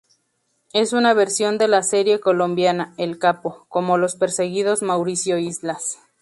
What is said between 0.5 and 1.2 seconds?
Es una